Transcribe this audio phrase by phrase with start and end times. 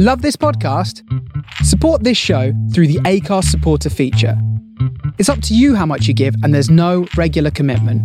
[0.00, 1.02] Love this podcast?
[1.64, 4.40] Support this show through the Acast supporter feature.
[5.18, 8.00] It's up to you how much you give, and there's no regular commitment.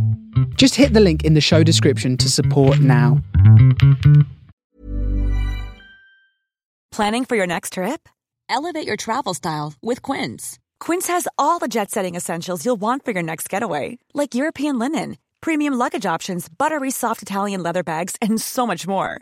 [0.58, 3.21] Just hit the link in the show description to support now.
[6.92, 8.10] Planning for your next trip?
[8.50, 10.57] Elevate your travel style with Quince.
[10.80, 14.80] Quince has all the jet setting essentials you'll want for your next getaway, like European
[14.80, 19.21] linen, premium luggage options, buttery soft Italian leather bags, and so much more.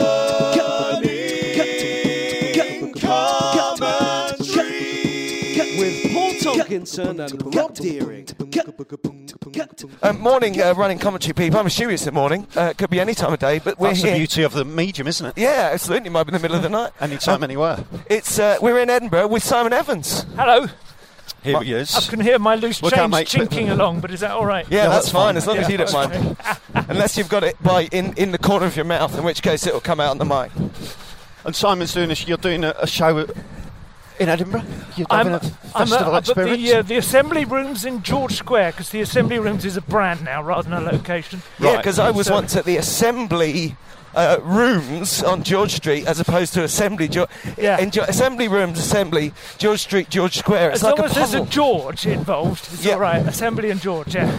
[6.71, 8.27] Paul Tonkinson and Rob Deering.
[10.01, 11.59] Um, morning uh, running commentary, people.
[11.59, 12.47] I'm it's the morning.
[12.55, 14.13] Uh, it could be any time of day, but we're That's here.
[14.13, 15.33] the beauty of the medium, isn't it?
[15.37, 16.07] Yeah, absolutely.
[16.07, 16.91] It might be in the middle of the night.
[17.01, 17.83] Anytime, Um, anywhere.
[18.09, 20.23] It's uh, we're in Edinburgh with Simon Evans.
[20.35, 20.67] Hello.
[21.43, 21.95] Here he is.
[21.95, 23.27] I can hear my loose Look mate.
[23.27, 24.65] chinking along, but is that all right?
[24.69, 26.37] Yeah, Yeah, that's, that's fine, as long as you don't mind.
[26.73, 29.65] Unless you've got it by in, in the corner of your mouth, in which case
[29.65, 30.51] it will come out on the mic.
[31.43, 32.27] And Simon's doing this.
[32.27, 33.25] You're doing a, a show
[34.21, 34.63] in Edinburgh.
[34.95, 36.61] You're I'm, having a I'm festival uh, experience.
[36.61, 40.23] the, uh, the Assembly Rooms in George Square, because the Assembly Rooms is a brand
[40.23, 41.41] now rather than a location.
[41.59, 41.71] Right.
[41.71, 43.75] Yeah, because I was So- once at the Assembly.
[44.13, 47.07] Uh, rooms on George Street as opposed to Assembly.
[47.07, 47.79] Jo- Yeah.
[47.79, 50.71] in Jo- assembly rooms, Assembly, George Street, George Square.
[50.71, 51.45] It's As like long a as there's a.
[51.45, 52.95] George involved, it's Yeah.
[52.95, 53.25] all right.
[53.25, 54.29] Assembly and George, yeah.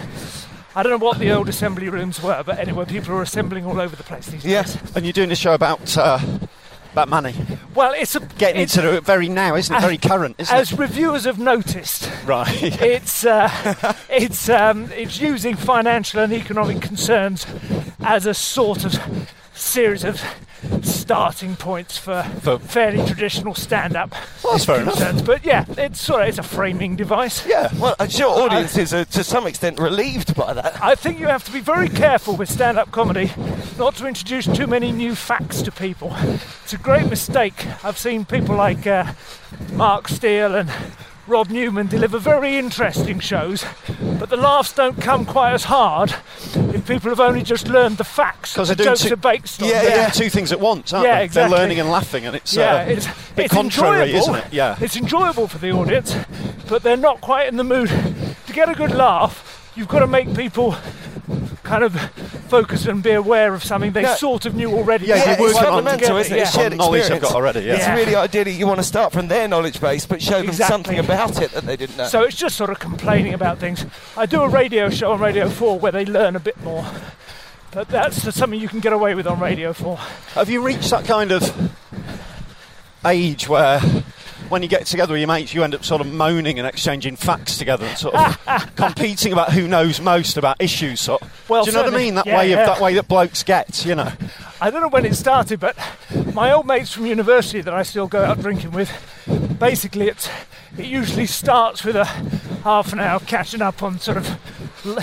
[0.77, 3.81] I don't know what the old assembly rooms were, but anyway, people are assembling all
[3.81, 4.65] over the place these Yeah.
[4.65, 4.77] days.
[4.95, 6.19] and you're doing a show about uh,
[6.93, 7.35] about money.
[7.75, 9.81] Well, it's a Getting it's, into it very now, isn't it?
[9.81, 10.73] Very current, isn't as it?
[10.75, 12.11] As reviewers have noticed.
[12.25, 12.63] Right.
[12.63, 17.47] it's uh, it's um, it's using financial and economic concerns
[18.01, 20.23] as a sort of series of
[20.83, 25.25] starting points for, For- fairly traditional stand-up That's fair enough.
[25.25, 27.47] But yeah, it's sort of it's a framing device.
[27.47, 30.83] Yeah, well, I'm sure audiences are to some extent relieved by that.
[30.83, 33.31] I think you have to be very careful with stand-up comedy
[33.79, 36.15] not to introduce too many new facts to people.
[36.65, 37.67] It's a great mistake.
[37.85, 39.13] I've seen people like uh,
[39.73, 40.71] Mark Steel and
[41.29, 43.65] Rob Newman deliver very interesting shows,
[44.19, 46.15] but the laughs don't come quite as hard
[46.75, 48.55] if people have only just learned the facts.
[48.55, 49.69] 'Cause the jokes two- are based on.
[49.69, 49.97] Yeah, They're yeah.
[49.97, 51.25] doing two things at once, aren't Yeah, they?
[51.25, 51.51] exactly.
[51.51, 54.19] They're learning and laughing, and it's Yeah, uh, it's, a bit it's contrary, enjoyable.
[54.19, 54.53] isn't it?
[54.53, 54.77] Yeah.
[54.81, 56.15] It's enjoyable for the audience,
[56.69, 57.89] but they're not quite in the mood
[58.47, 59.71] to get a good laugh.
[59.77, 60.75] You've got to make people
[61.63, 61.95] kind of
[62.53, 64.15] focus and be aware of something they Yeah.
[64.17, 65.07] sort of knew already.
[65.07, 66.37] Yeah, Yeah, you're it's working on fundamental, together, isn't it?
[66.37, 66.43] yeah.
[66.43, 67.61] It's shared knowledge they've got already.
[67.61, 67.75] Yeah.
[67.75, 67.95] It's Yeah.
[67.95, 70.73] really ideally you want to start from their knowledge base, but show them Exactly.
[70.75, 72.07] something about it that they didn't know.
[72.09, 73.87] So it's just sort of complaining about things.
[74.17, 76.85] I do a radio show on Radio 4 where they learn a bit more.
[77.73, 79.97] But that's something you can get away with on Radio 4.
[80.35, 81.43] Have you reached that kind of
[83.07, 83.81] age where,
[84.53, 87.17] when you get together with your mates, you end up sort of moaning and exchanging
[87.17, 91.01] facts together and sort of competing about who knows most about issues?
[91.01, 91.23] Sort.
[91.23, 91.49] of?
[91.49, 92.15] Well, Do you know what I mean?
[92.17, 92.61] That yeah, way, yeah.
[92.61, 93.87] of that way that blokes get.
[93.87, 94.13] You know.
[94.61, 95.75] I don't know when it started, but
[96.35, 98.93] my old mates from university that I still go out drinking with,
[99.59, 100.29] basically it's
[100.77, 104.39] it usually starts with a half an hour catching up on sort of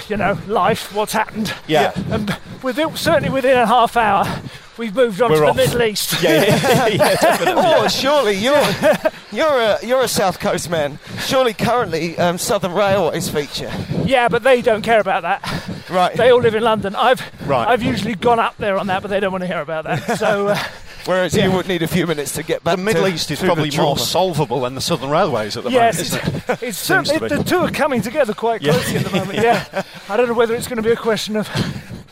[0.08, 1.54] you know life, what's happened.
[1.68, 1.92] Yeah.
[2.12, 4.42] And within, certainly within a half hour,
[4.78, 5.56] we've moved on We're to off.
[5.56, 6.22] the Middle East.
[6.22, 7.64] Yeah, yeah, yeah, definitely.
[7.66, 8.62] Oh, surely you're
[9.32, 11.00] you're a you're a South Coast man.
[11.20, 13.72] Surely currently um, Southern Railways feature.
[14.06, 15.90] Yeah, but they don't care about that.
[15.90, 16.16] Right.
[16.16, 16.96] They all live in London.
[16.96, 17.68] I've Right.
[17.68, 20.18] I've usually gone up there on that, but they don't want to hear about that.
[20.20, 20.64] So uh,
[21.10, 22.78] Whereas you would need a few minutes to get back.
[22.78, 26.12] The Middle to, East is probably more solvable than the Southern Railways at the yes,
[26.12, 26.64] moment, isn't it?
[26.68, 27.18] it's Seems be.
[27.18, 28.74] the two are coming together quite Yeah.
[28.74, 29.40] closely at the moment.
[29.40, 31.50] Yeah, I don't know whether it's going to be a question of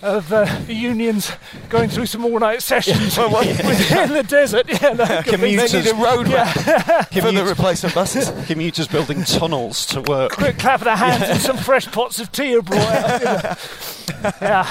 [0.02, 1.32] of uh, unions
[1.70, 4.68] going through some all-night sessions Well, what- within the desert.
[4.68, 6.56] Yeah, no, it They need a road map
[7.12, 8.32] for the replacement buses.
[8.48, 10.32] Commuters building tunnels to work.
[10.32, 13.58] quick clap of the hands and some fresh pots of tea are brought out.
[14.42, 14.68] Yeah.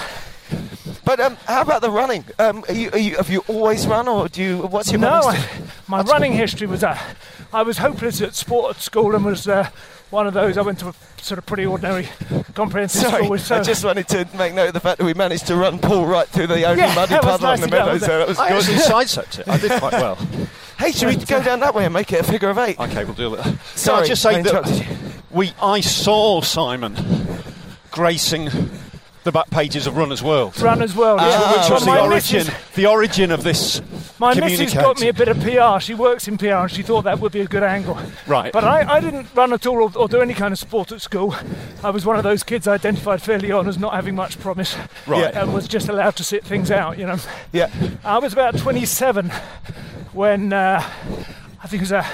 [1.07, 2.25] But um, how about the running?
[2.39, 4.59] Um, are you, are you, have you always run, or do you?
[4.59, 6.99] What's your No, running I, st- my running history was uh,
[7.53, 9.71] I was hopeless at sport at school and was uh,
[10.11, 10.59] one of those.
[10.59, 12.09] I went to a sort of pretty ordinary
[12.55, 13.31] comprehensive Sorry, school.
[13.31, 15.55] With, so I just wanted to make note of the fact that we managed to
[15.55, 17.87] run Paul right through the only Yeah, muddy that was puddle on the nicely done,
[17.87, 18.19] meadows wasn't there.
[18.19, 18.59] That was I good.
[18.59, 19.49] actually sidestepped it.
[19.49, 20.19] I did quite well.
[20.77, 22.81] Hey, should we go down that way and make it a figure of eight?
[22.81, 23.45] Okay, we'll do it.
[23.45, 24.97] So Sorry, I'll just I say interrupted that you.
[25.31, 26.97] we, I saw Simon
[27.93, 28.51] gracing
[29.27, 30.59] the back pages of Runner's World.
[30.61, 31.31] Runner's World, yeah.
[31.33, 33.83] Ah, which was the origin, missus- the origin of this
[34.21, 35.81] My missus got me a bit of PR.
[35.81, 37.99] She works in PR and she thought that would be a good angle.
[38.29, 38.53] Right.
[38.53, 41.03] But I, I didn't run at all or, or do any kind of sport at
[41.03, 41.35] school.
[41.83, 44.77] I was one of those kids identified fairly on as not having much promise.
[45.09, 45.35] Right.
[45.35, 47.19] And was just allowed to sit things out, you know.
[47.53, 47.69] Yeah.
[48.05, 49.31] I was about 27
[50.13, 50.81] when uh,
[51.63, 52.07] I think it was a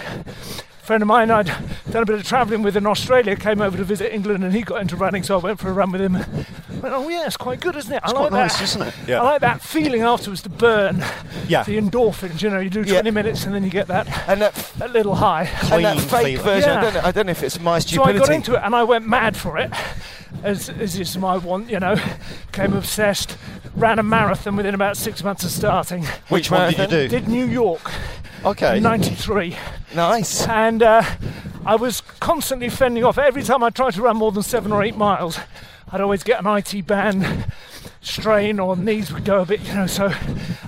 [0.83, 1.47] friend of mine I'd
[1.91, 4.63] done a bit of travelling with in Australia came over to visit England and he
[4.63, 6.15] got into running, so I went for a run with him.
[6.15, 8.01] Went, oh yeah, it's quite good, isn't it?
[8.03, 8.65] I It's like quite nice, that.
[8.65, 8.95] isn't it?
[9.07, 9.21] Yeah.
[9.21, 11.05] I like that feeling afterwards to burn
[11.47, 11.63] Yeah.
[11.63, 12.43] the endorphins.
[12.43, 12.95] You know, you do Yeah.
[12.95, 15.49] 20 minutes and then you get that, And that, that little high.
[15.71, 16.43] and that fake feeling.
[16.43, 18.19] version, I, don't know, I don't know if it's my stupidity.
[18.19, 19.71] So I got into it and I went mad for it,
[20.43, 21.97] as, as is my want, you know.
[22.53, 23.37] Became obsessed,
[23.75, 26.05] ran a marathon within about six months of starting.
[26.29, 27.09] Which one did you do?
[27.09, 27.91] Did New York,
[28.45, 28.81] Okay.
[28.81, 29.57] 93.
[29.95, 30.47] Nice.
[30.49, 31.03] And uh,
[31.65, 33.19] I was constantly fending off.
[33.19, 35.39] Every time I tried to run more than seven or eight miles,
[35.93, 37.45] I'd always get an IT band
[38.03, 39.87] strain or knees would go a bit, you know.
[39.87, 40.07] So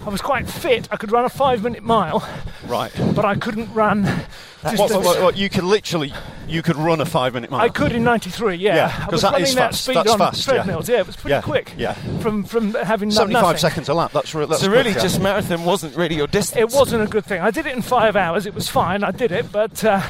[0.04, 0.88] I was quite fit.
[0.90, 2.26] I could run a five minute mile,
[2.66, 2.92] Right.
[3.14, 4.04] but I couldn't run.
[4.04, 5.04] What, distance.
[5.04, 6.10] what, what, you could literally,
[6.48, 7.60] you could run a five minute mile.
[7.60, 8.74] I could in '93, yeah.
[8.76, 9.82] Yeah, I 'cause was that that fast.
[9.84, 10.88] speed That's on fast, treadmills.
[10.88, 11.00] Yeah.
[11.00, 11.74] it was pretty Yeah, quick.
[11.76, 11.92] yeah.
[12.20, 13.58] From from having done 75 nothing.
[13.58, 14.12] seconds a lap.
[14.12, 14.46] That's real.
[14.46, 15.02] That's So really, quick, yeah.
[15.02, 16.58] just marathon wasn't really your distance.
[16.72, 17.42] It wasn't a good thing.
[17.42, 18.46] I did it in five hours.
[18.46, 19.04] It was fine.
[19.04, 20.00] I did it, but uh,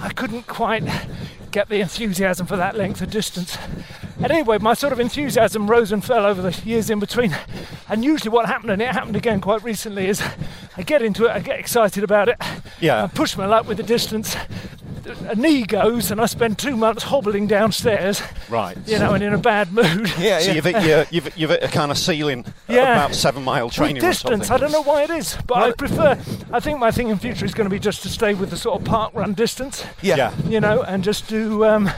[0.00, 0.84] I couldn't quite
[1.50, 3.58] get the enthusiasm for that length of distance.
[4.18, 7.36] And anyway, my sort of enthusiasm rose and fell over the years in between.
[7.88, 10.22] And usually, what happened, and it happened again quite recently, is
[10.76, 12.36] I get into it, I get excited about it,
[12.80, 13.04] Yeah.
[13.04, 14.34] I push my luck with the distance.
[15.28, 18.76] A knee goes, and I spend two months hobbling downstairs, Right.
[18.86, 20.10] you know, and in a bad mood.
[20.18, 20.52] Yeah, So yeah.
[20.54, 22.92] you've hit, you've, you've hit a kind of ceiling Yeah.
[23.04, 24.50] about seven mile training with distance.
[24.50, 26.18] I don't know why it is, but I prefer.
[26.52, 28.56] I think my thing in future is going to be just to stay with the
[28.56, 30.16] sort of park run distance, yeah.
[30.16, 30.32] Yeah.
[30.48, 31.88] you know, and just do, um,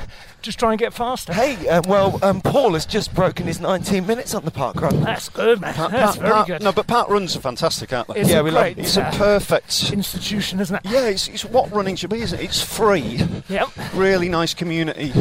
[0.43, 1.33] just try and get faster.
[1.33, 5.01] Hey, uh, well, um, Paul has just broken his 19 minutes on the park run.
[5.03, 5.75] That's good, man.
[5.75, 6.63] Park- That's park- very park- good.
[6.63, 8.21] No, but park runs are fantastic, aren't they?
[8.21, 9.93] it's Yeah, a we love- great It's a uh, perfect.
[9.93, 10.83] institution, isn't it?
[10.85, 12.45] Yeah, it's, it's what running should be, isn't it?
[12.45, 13.69] It's free, Yep.
[13.95, 15.13] really nice community.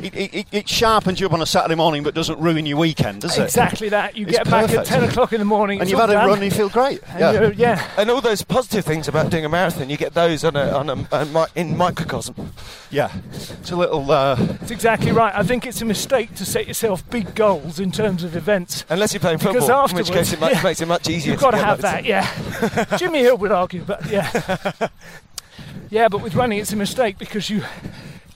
[0.00, 2.76] It, it, it, it sharpens you up on a Saturday morning, but doesn't ruin your
[2.78, 3.42] weekend, does it?
[3.44, 4.16] Exactly that.
[4.16, 5.80] You It's get back at 10 o'clock in the morning.
[5.80, 7.00] And you've all had a done, run, and you feel great.
[7.08, 7.50] and Yeah.
[7.76, 7.90] yeah.
[7.96, 10.90] And all those positive things about doing a marathon, you get those on a, on
[10.90, 12.52] a, a mi- in microcosm.
[12.90, 13.12] Yeah.
[13.32, 14.10] It's a little.
[14.10, 15.34] Uh, That's exactly right.
[15.34, 18.84] I think it's a mistake to set yourself big goals in terms of events.
[18.88, 20.60] Unless you're playing Because football, in which case it yeah.
[20.62, 21.32] makes it much easier.
[21.32, 21.92] You've got to get have those.
[21.92, 22.96] that, yeah.
[22.96, 24.72] Jimmy Hill would argue, but yeah.
[25.90, 27.62] yeah, but with running, it's a mistake because you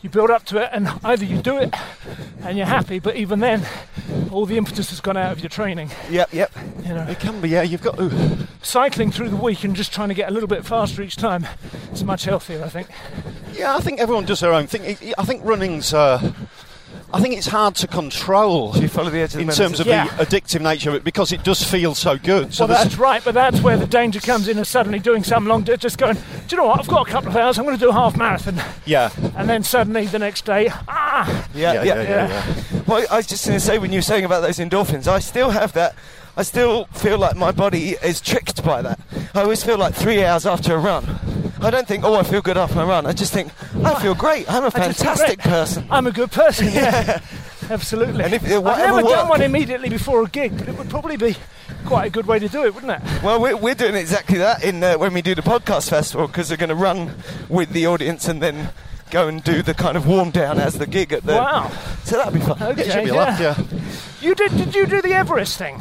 [0.03, 1.75] you build up to it, and either you do it
[2.43, 3.67] and you're happy, but even then,
[4.31, 5.91] all the impetus has gone out of your training.
[6.09, 6.53] Yep, yep.
[6.87, 7.63] You know, it can be, yeah.
[7.63, 8.49] You've got to.
[8.63, 11.47] cycling through the week and just trying to get a little bit faster each time
[11.91, 12.89] It's much healthier, I think.
[13.53, 14.97] Yeah, I think everyone does their own thing.
[15.19, 15.93] I think running's.
[15.93, 16.33] Uh,
[17.13, 19.67] I think it's hard to control Do you follow the edge of the in mountain?
[19.67, 20.07] terms of Yeah.
[20.17, 22.55] the addictive nature of it because it does feel so good.
[22.55, 25.47] So well, that's right, but that's where the danger comes in of suddenly doing some
[25.47, 26.21] long, di- just going, do
[26.51, 28.17] you know what, I've got a couple of hours, I'm going to do a half
[28.17, 28.61] marathon.
[28.85, 29.11] yeah.
[29.37, 32.29] And then suddenly the next day, ah, Yeah, yeah, yeah, yeah.
[32.29, 32.83] yeah.
[32.87, 35.19] Well, I was just going to say when you were saying about those endorphins, I
[35.19, 35.95] still have that.
[36.37, 38.99] I still feel like my body is tricked by that.
[39.35, 41.05] I always feel like three hours after a run.
[41.61, 43.05] I don't think, oh, I feel good after my run.
[43.07, 43.53] I just think,
[43.85, 44.51] I feel great.
[44.51, 45.87] I'm a fantastic person.
[45.91, 47.21] I'm a good person, yeah.
[47.71, 48.25] Absolutely.
[48.25, 50.89] And if- uh, I've whatever never done one immediately before a gig, but it would
[50.89, 51.37] probably be
[51.85, 53.23] quite a good way to do it, wouldn't it?
[53.23, 56.51] Well, we're, we're doing exactly that in uh, when we do the podcast festival because
[56.51, 57.15] we're going to run
[57.49, 58.71] with the audience and then
[59.11, 61.35] go and do the kind of warm down as the gig at the.
[61.35, 61.71] Wow.
[62.05, 62.63] So that'll be fun.
[62.63, 63.21] Okay, It should be a yeah.
[63.21, 64.27] laugh, yeah.
[64.27, 64.57] You did?
[64.57, 65.81] Did you do the Everest thing?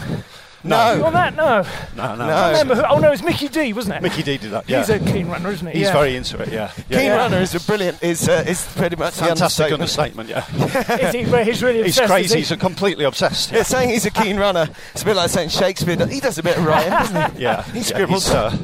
[0.64, 1.36] You No, on that?
[1.36, 1.62] No.
[1.96, 2.28] No, no.
[2.28, 2.34] No.
[2.34, 4.04] I remember who, oh no, it's Mickey D, wasn't it?
[4.04, 4.70] Mickey D did that.
[4.70, 4.80] Yeah.
[4.80, 5.74] He's a keen runner, isn't he?
[5.74, 5.94] He's yeah.
[5.94, 6.50] very into it.
[6.50, 6.72] Yeah.
[6.90, 6.98] yeah.
[6.98, 7.16] Keen Yeah.
[7.18, 8.02] Runner is a brilliant.
[8.04, 10.30] Is uh, is pretty much the Fantastic understatement.
[10.32, 10.90] understatement.
[10.90, 11.08] Yeah.
[11.08, 12.26] Is he, he's really obsessed, He's crazy.
[12.26, 12.38] is he?
[12.40, 13.52] He's a completely obsessed.
[13.52, 14.68] Yeah, saying he's a keen runner.
[14.94, 15.96] It's a bit like saying Shakespeare.
[16.08, 17.44] He does a bit of writing, doesn't he?
[17.44, 18.26] Yeah, He yeah, scribbles.
[18.28, 18.58] He's, uh,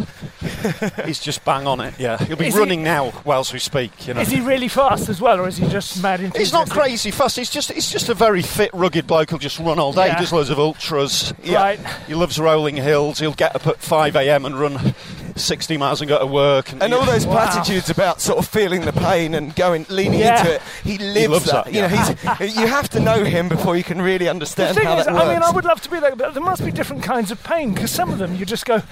[1.05, 1.93] he's just bang on it.
[1.99, 4.07] Yeah, he'll be Is he- running now whilst we speak.
[4.07, 6.53] You know, Is he really fast as well, or is he just mad into He's
[6.53, 7.35] not crazy fast.
[7.37, 10.07] He's just he's just a very fit, rugged bloke who'll just run all day.
[10.07, 10.15] Yeah.
[10.15, 11.33] He does loads of ultras.
[11.47, 11.79] Uh, right.
[12.07, 13.19] He loves rolling hills.
[13.19, 14.45] He'll get up at 5 a.m.
[14.45, 14.93] and run
[15.35, 16.71] 60 miles and go to work.
[16.71, 17.33] And all those Wow.
[17.45, 20.39] platitudes about sort of feeling the pain and going leaning Yeah.
[20.39, 21.65] into it, he lives loves that.
[21.65, 24.79] that, You know, he's, you have to know him before you can really understand The
[24.81, 26.63] thing how is, that I mean, I would love to be like, but there must
[26.63, 28.85] be different kinds of pain because some of them you just go, do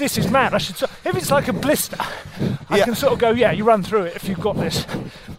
[0.00, 0.52] this is mad.
[0.54, 0.76] I should.
[0.76, 1.96] so- If it's like a blister,
[2.68, 2.84] I Yeah.
[2.84, 4.84] can sort of go, yeah, you run through it if you've got this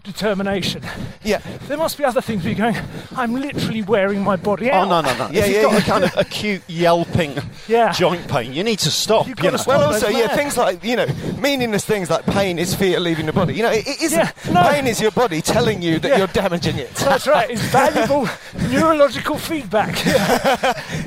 [0.03, 0.81] determination.
[1.23, 1.39] Yeah.
[1.67, 2.83] There must be other things where you're going.
[3.15, 4.87] I'm literally wearing my body Oh out.
[4.89, 5.29] no no no!
[5.31, 5.77] Yeah, if you've got yeah.
[5.77, 7.37] a kind of acute yelping
[7.67, 7.91] Yeah.
[7.91, 9.27] joint pain, you need to stop.
[9.27, 9.57] You've you know.
[9.57, 9.67] stop.
[9.67, 10.35] Well, also, yeah, mad.
[10.35, 13.53] things like you know, meaningless things like pain is fear leaving the body.
[13.53, 14.19] You know, it, it isn't.
[14.19, 14.63] Yeah, no.
[14.69, 16.17] Pain is your body telling you that Yeah.
[16.19, 16.93] you're damaging it.
[16.95, 17.49] That's right.
[17.49, 18.27] It's valuable
[18.69, 19.95] neurological feedback.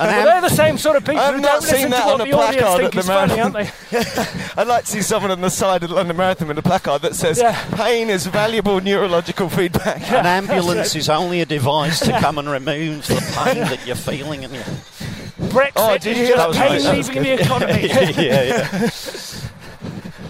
[0.00, 1.96] And Well, they're the same sort of people I've who not don't seen listen to
[1.96, 3.56] that what on a the audience placard think at the is funny, marathon.
[3.56, 4.56] aren't they?
[4.62, 7.02] I'd like to see someone on the side of the London Marathon with a placard
[7.02, 7.62] that says, Yeah.
[7.74, 13.06] "Pain is valuable neurological feedback." An ambulance is only a device to come and remove
[13.08, 14.44] the pain that you're feeling.
[14.44, 16.52] And Brexit Oh, did you hear that?
[16.54, 17.86] pain That was leaving the economy.
[17.88, 18.90] yeah, yeah.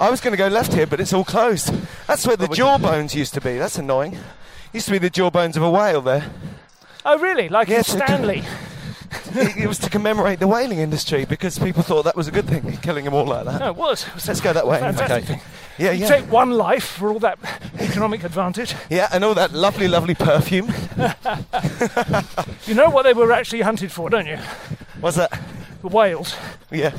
[0.01, 1.73] I was going to go left here, but it's all closed.
[2.07, 3.59] That's where the jawbones used to be.
[3.59, 4.19] That's annoying.
[4.73, 6.31] Used to be the jawbones of a whale there.
[7.05, 7.49] oh, really?
[7.49, 8.43] Like Yes, it- Stanley?
[9.35, 12.47] It, it was to commemorate the whaling industry because people thought that was a good
[12.47, 13.61] thing, killing them all like that.
[13.61, 14.07] No, it was.
[14.07, 14.79] It was Let's go that way.
[14.81, 15.43] Fantastic Okay.
[15.79, 16.09] Yeah, You yeah.
[16.09, 17.39] take one life for all that
[17.79, 18.75] economic advantage.
[18.91, 20.73] Yeah, and all that lovely, lovely perfume.
[22.67, 24.39] You know what they were actually hunted for, don't you?
[25.01, 25.33] What's that?
[25.83, 26.37] The whales.
[26.71, 26.93] Yeah.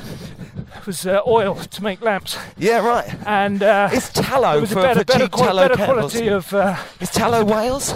[0.76, 3.08] It was uh, oil to make lamps, Yeah, right.
[3.26, 5.76] and uh, It's tallow it was for, a better, for better, cheap qual- tallow better
[5.76, 6.12] candles.
[6.12, 6.52] quality of.
[6.52, 7.94] Uh, Is tallow whales?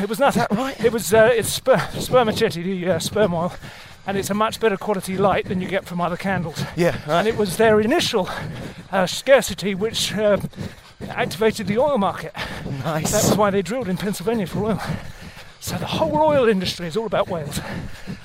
[0.00, 0.44] It was nothing.
[0.48, 0.78] that right?
[0.84, 3.52] It was uh, it's sper- spermaceti, the uh, sperm oil,
[4.06, 6.62] and it's a much better quality light than you get from other candles.
[6.76, 7.20] Yeah, right.
[7.20, 8.28] And it was their initial
[8.90, 10.38] uh, scarcity which uh,
[11.08, 12.32] activated the oil market.
[12.34, 13.12] That nice.
[13.12, 14.80] was why they drilled in Pennsylvania for oil.
[15.60, 17.60] So the whole oil industry is all about whales,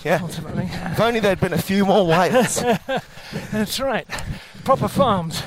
[0.03, 0.19] Yeah.
[0.23, 0.67] ultimately.
[0.71, 2.63] If only there'd been a few more whales.
[3.51, 4.07] That's right.
[4.63, 5.43] Proper farms.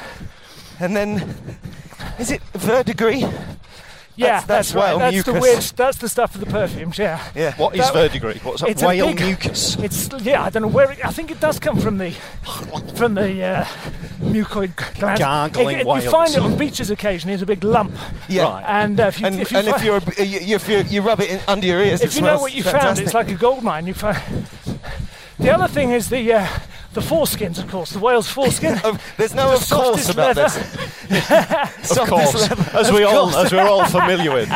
[0.79, 1.35] and then,
[2.21, 3.25] is it verdigris?
[4.21, 4.97] Yeah, That's- that's, that's right.
[4.97, 5.63] whale That's the weird.
[5.77, 6.99] That's the stuff for the perfumes.
[6.99, 7.23] Yeah.
[7.35, 7.55] Yeah.
[7.57, 8.45] What is That- verdigris?
[8.45, 8.71] What's that?
[8.71, 9.77] It's a Whale big- mucus.
[9.77, 10.43] It's yeah.
[10.45, 10.91] I don't know where.
[10.93, 12.11] It, I think it does come from the
[12.97, 13.65] from the uh,
[14.21, 15.19] mucoid gland.
[15.19, 16.05] Gargling It- it- whales.
[16.05, 17.95] You find it on beaches occasionally as a big lump.
[18.29, 18.45] Yeah.
[18.45, 18.65] Right.
[18.67, 21.21] And uh, if you And, if you, and if you're you, if you, you rub
[21.21, 22.89] it in, under your ears, if it you know what you fantastic.
[22.89, 23.87] found, it's like a gold mine.
[23.87, 24.21] You find.
[25.39, 26.47] The other thing is the uh,
[26.93, 28.79] the foreskins, of course, the whale's foreskin.
[29.17, 30.49] There's no The of course about leather.
[31.09, 31.31] this.
[31.99, 34.49] Of course, as we all as we're all familiar with,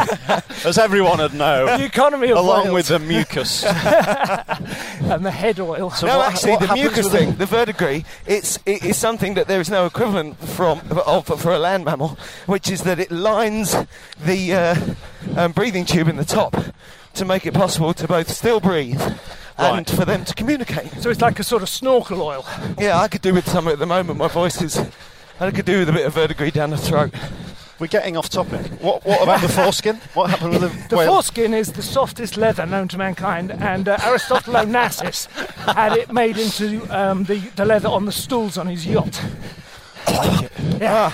[0.65, 3.65] as everyone would know, the economy of along whales with the mucus.
[3.65, 5.91] and the head oil.
[5.91, 9.35] So no, what- actually, what the mucus with thing, the verdigris, it's it is something
[9.35, 13.11] that there is no equivalent from of, for a land mammal, which is that it
[13.11, 13.75] lines
[14.25, 14.77] the uh,
[15.37, 16.57] um, breathing tube in the top
[17.15, 19.01] to make it possible to both still breathe
[19.59, 19.91] and Right.
[19.91, 20.91] for them to communicate.
[21.01, 22.45] So it's like a sort of snorkel oil.
[22.79, 24.19] Yeah, I could do with some at the moment.
[24.19, 24.79] My voice is.
[25.41, 27.13] I could do with a bit of verdigris down the throat.
[27.81, 28.65] We're getting off topic.
[28.81, 29.97] What, what about the foreskin?
[30.15, 31.09] What happened with the, The whale?
[31.15, 35.27] foreskin is the softest leather known to mankind, and uh, Aristotle Onassis
[35.75, 39.21] had it made into um, the, the leather on the stools on his yacht.
[40.85, 41.11] A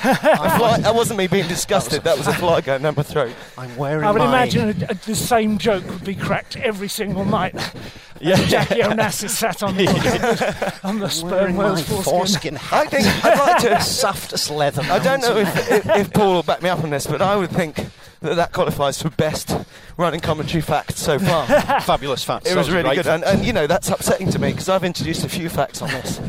[0.59, 2.03] fly, that wasn't me being disgusted.
[2.03, 3.33] That was a fly going number three.
[3.57, 7.25] I'm wearing I would imagine a, a, the same joke would be cracked every single
[7.25, 7.55] night.
[8.21, 12.57] yeah, Jackie Onassis sat on the, on the sperm whale's foreskin.
[12.57, 13.81] foreskin I think I'd like to.
[13.83, 14.83] softest leather.
[14.83, 17.37] I don't know if, if, if Paul will back me up on this, but I
[17.37, 17.77] would think
[18.21, 19.55] that that qualifies for best
[19.97, 21.47] running commentary fact so far.
[21.81, 22.47] fabulous fact.
[22.47, 25.25] It was really good, and, and you know that's upsetting to me because I've introduced
[25.25, 26.21] a few facts on this.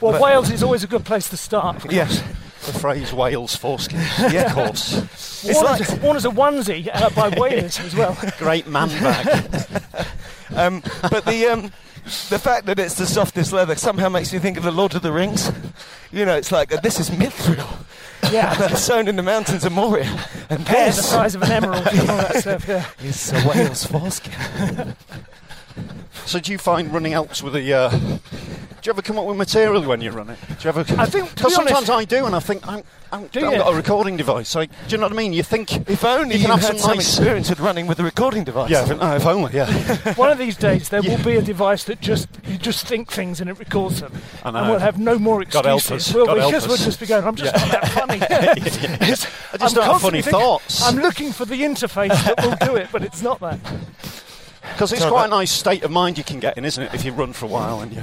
[0.00, 1.90] Well, But- Wales is always a good place to start.
[1.90, 2.22] Yes,
[2.66, 4.00] the phrase Wales foreskin.
[4.30, 4.46] Yeah.
[4.46, 4.92] of course.
[5.44, 8.16] it's Worn, like as, worn as a onesie uh, by Wales as well.
[8.38, 9.82] Great man bag.
[10.54, 11.72] Um, but the um,
[12.30, 15.02] the fact that it's the softest leather somehow makes me think of the Lord of
[15.02, 15.50] the Rings.
[16.12, 17.66] You know, it's like uh, this is mithril
[18.32, 20.04] Yeah, that's sown in the mountains of Moria,
[20.48, 22.68] and hair the size of an emerald and all that stuff.
[22.68, 22.86] Yeah.
[23.02, 24.94] is a whale's foreskin.
[26.26, 27.72] So do you find running Alps with a?
[27.72, 28.18] Uh, do
[28.84, 30.38] you ever come up with material when you run it?
[30.48, 30.80] Do you ever?
[31.00, 33.58] I think, because be honest- sometimes I do, and I think I'm, I'm, Do I've
[33.58, 34.48] got a recording device.
[34.48, 35.32] So, do you know what I mean?
[35.32, 37.86] You think If only You you, can have had some some nice- experience with running
[37.86, 38.70] with a recording device.
[38.70, 39.52] Yeah, if, no, if only.
[39.54, 40.14] Yeah.
[40.14, 43.40] One of these days, there will be a device that just you just think things
[43.40, 44.12] and it records them,
[44.44, 46.08] and we'll have no more God help excuses.
[46.08, 46.14] us.
[46.14, 47.24] Will God help Because we'll just be going.
[47.24, 48.18] I'm just not that funny.
[49.10, 50.82] It's- I just I'm don't have funny thinking, thoughts.
[50.82, 53.58] I'm looking for the interface that will do it, but it's not that.
[54.72, 56.92] Because it's quite a nice state of mind you can get in, isn't it?
[56.92, 58.02] If you run for a while and you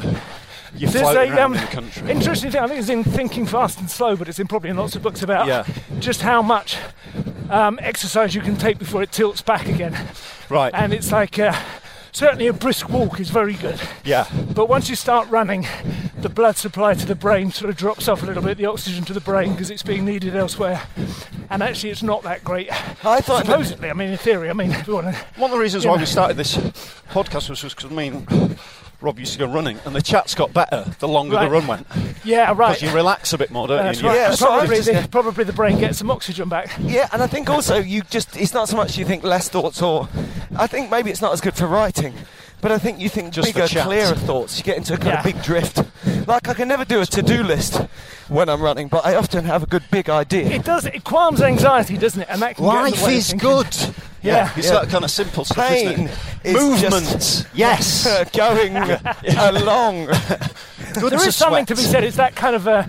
[0.75, 2.10] you There's float a um, in the country.
[2.12, 2.62] interesting thing.
[2.62, 5.01] I think it's in Thinking Fast and Slow, but it's in probably in lots of
[5.03, 5.65] books about Yeah.
[6.00, 6.77] just how much
[7.50, 9.96] um, exercise you can take before it tilts back again.
[10.50, 10.74] right.
[10.74, 11.53] And it's like uh,
[12.12, 13.80] certainly a brisk walk is very good.
[14.03, 14.27] yeah.
[14.56, 15.68] But once you start running,
[16.18, 19.03] the blood supply to the brain sort of drops off a little bit, the oxygen
[19.06, 20.82] to the brain because it's being needed elsewhere.
[21.50, 22.72] And actually, it's not that great.
[23.06, 25.25] I thought Supposedly, I mean, in theory, I mean, if want to.
[25.36, 26.56] One of the reasons why we started this
[27.12, 28.25] podcast was because I mean,
[29.04, 31.44] Rob used to go running, and the chats got better the longer Right.
[31.46, 31.88] the run went.
[32.24, 32.70] Yeah, right.
[32.76, 34.08] Because you relax a bit more, don't That's you?
[34.08, 34.16] Right.
[34.16, 36.72] Yeah, And probably, was the, just- probably the brain gets some oxygen back.
[36.80, 39.82] Yeah, and I think also you just, it's not so much you think less thoughts
[39.82, 40.08] or,
[40.56, 42.14] I think maybe it's not as good for writing,
[42.63, 44.58] but I think you think Just for bigger, clearer thoughts.
[44.58, 45.84] You get into a kind of big drift.
[46.27, 47.75] Like I can never do a to do list
[48.29, 50.48] when I'm running, but I often have a good big idea.
[50.48, 50.86] It does.
[50.86, 52.27] It calms anxiety, doesn't it?
[52.32, 53.67] And that can get in Life is good.
[54.24, 54.50] Yeah.
[54.55, 54.79] it's Yeah.
[54.79, 56.17] that kind of simple stuff, Pain isn't it?
[56.46, 57.05] is Movement.
[57.05, 58.08] just- yes.
[58.36, 58.77] going
[59.38, 60.05] along.
[60.05, 62.03] Good There to is something to be said.
[62.05, 62.84] It's that kind of uh,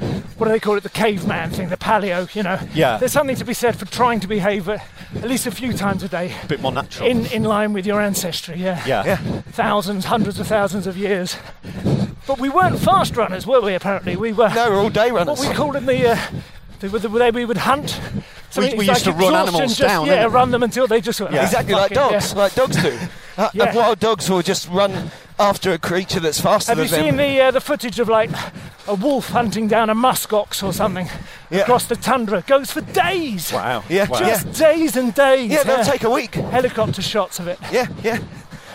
[0.44, 0.82] what do they call it?
[0.82, 2.32] The caveman thing, the paleo.
[2.34, 2.58] You know.
[2.74, 2.98] Yeah.
[2.98, 4.82] There's something to be said for trying to behave at
[5.22, 7.08] least a few times a day, A bit more natural.
[7.08, 8.56] in in line with your ancestry.
[8.56, 8.82] Yeah.
[8.86, 9.04] yeah.
[9.06, 9.16] Yeah.
[9.52, 11.36] Thousands, hundreds of thousands of years.
[12.26, 13.72] But we weren't fast runners, were we?
[13.74, 14.50] Apparently, we were.
[14.54, 15.38] No, we're all day runners.
[15.38, 15.48] What runners.
[15.48, 16.10] we called in the.
[16.10, 16.18] Uh,
[16.80, 17.98] the, the, the way we would hunt.
[18.50, 21.20] Something we like used to run animals just, down, Yeah, run them until they just.
[21.20, 21.44] went, Yeah.
[21.44, 22.38] Exactly like dogs, yeah.
[22.38, 22.98] like dogs do.
[23.36, 23.64] Uh, Yeah.
[23.64, 27.16] and wild dogs will just run after a creature that's faster Have than you seen
[27.16, 28.30] the uh, the footage of like
[28.86, 31.08] a wolf hunting down a musk ox or something
[31.50, 31.60] Yeah.
[31.60, 32.42] across the tundra?
[32.46, 33.52] Goes for days.
[33.52, 33.82] Wow.
[33.88, 34.20] Yeah, Wow.
[34.20, 34.28] yeah.
[34.28, 35.50] Just days and days.
[35.50, 36.34] Yeah, they'll take a week.
[36.34, 37.58] helicopter shots of it.
[37.72, 38.18] Yeah, yeah.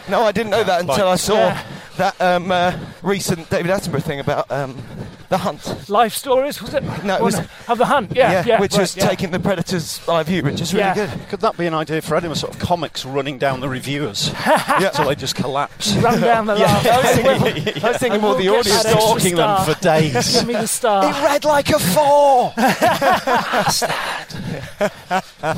[0.09, 1.63] No, I didn't know that until I saw Yeah.
[1.99, 4.75] That um, uh, recent David Attenborough thing about um,
[5.29, 5.87] the hunt.
[5.89, 6.83] Life stories was it?
[7.03, 8.15] No, it Or was- of the hunt.
[8.15, 9.07] Yeah, yeah, which right, was yeah.
[9.07, 10.95] taking the predator's eye view, which is really Yeah.
[10.95, 11.11] good.
[11.29, 14.87] Could that be an idea for any sort of comics running down the reviewers Yeah.
[14.87, 15.93] until they just collapse?
[15.97, 16.85] Run down the laugh.
[16.85, 17.05] I was
[17.53, 18.83] thinking, I was thinking more the We'll audience.
[18.83, 20.33] get that extra Stalking them for days.
[20.33, 21.05] Give me the star.
[21.05, 22.53] It read like a four.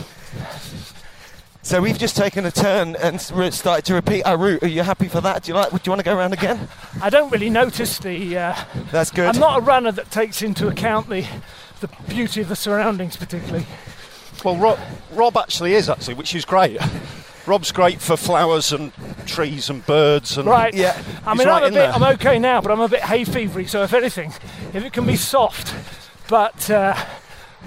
[1.71, 4.61] So we've just taken a turn and re- started to repeat our route.
[4.61, 5.43] Are you happy for that?
[5.43, 5.69] Do you like?
[5.69, 6.67] Do you want to go around again?
[7.01, 8.37] I don't really notice the.
[8.37, 8.55] Uh,
[8.91, 9.33] That's good.
[9.33, 11.25] I'm not a runner that takes into account the
[11.79, 13.65] the beauty of the surroundings, particularly.
[14.43, 14.79] Well, Rob,
[15.13, 16.77] Rob actually is actually, which is great.
[17.47, 18.91] Rob's great for flowers and
[19.25, 20.73] trees and birds and Right.
[20.73, 21.01] Yeah.
[21.25, 21.73] I mean, right I'm a bit.
[21.75, 21.91] there.
[21.93, 23.69] I'm okay now, but I'm a bit hay fevery.
[23.69, 24.33] So if anything,
[24.73, 25.73] if it can be soft,
[26.27, 26.69] but.
[26.69, 27.01] Uh,